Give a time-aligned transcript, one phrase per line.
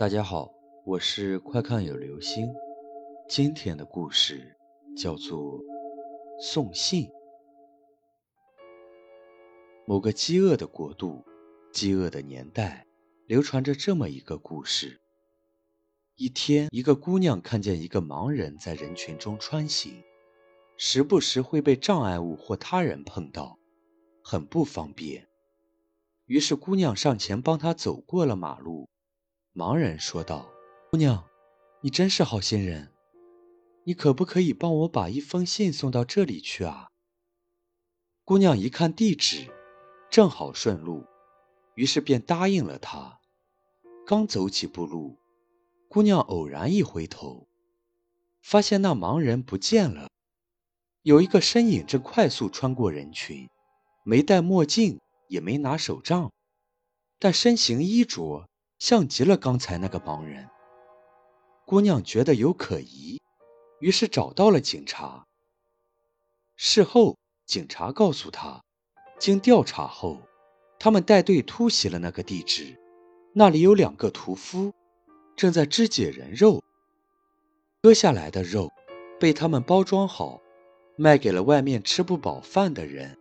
[0.00, 0.50] 大家好，
[0.86, 2.54] 我是快看有流星。
[3.28, 4.56] 今天的故事
[4.96, 5.58] 叫做
[6.40, 7.04] 《送信》。
[9.86, 11.22] 某个饥饿的国度，
[11.70, 12.86] 饥饿的年代，
[13.26, 15.02] 流传着这么一个故事：
[16.16, 20.02] 一天，一个姑娘看见一个盲人在人群中穿行，
[20.78, 23.58] 时不时会被障碍物或他人碰到，
[24.24, 25.28] 很不方便。
[26.24, 28.88] 于是，姑娘上前帮他走过了马路。
[29.60, 30.50] 盲人说道
[30.90, 31.22] ：“姑娘，
[31.82, 32.94] 你真是好心人，
[33.84, 36.88] 你可不可以帮我把一封信送到这里去啊？”
[38.24, 39.52] 姑娘一看地址，
[40.08, 41.04] 正好顺路，
[41.74, 43.20] 于是便答应了他。
[44.06, 45.18] 刚走几步路，
[45.90, 47.46] 姑娘偶然一回头，
[48.40, 50.08] 发现那盲人不见了。
[51.02, 53.46] 有一个身影正快速穿过人群，
[54.06, 56.32] 没戴墨镜，也没拿手杖，
[57.18, 58.46] 但身形衣着。
[58.80, 60.48] 像极了刚才那个盲人。
[61.66, 63.20] 姑娘觉得有可疑，
[63.78, 65.26] 于是找到了警察。
[66.56, 68.62] 事后，警察告诉她，
[69.18, 70.22] 经调查后，
[70.78, 72.74] 他们带队突袭了那个地址，
[73.34, 74.72] 那里有两个屠夫
[75.36, 76.62] 正在肢解人肉。
[77.82, 78.70] 割下来的肉
[79.18, 80.40] 被他们包装好，
[80.96, 83.18] 卖给了外面吃不饱饭的人。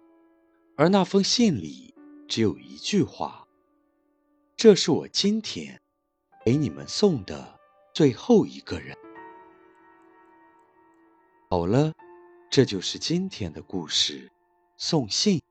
[0.77, 1.93] 而那封信里
[2.29, 3.45] 只有一句话。
[4.61, 5.79] 这是我今天
[6.45, 7.57] 给你们送的
[7.93, 8.93] 最后一个人。
[11.49, 11.93] 好了，
[12.51, 14.29] 这就是今天的故事，
[14.75, 15.41] 送信。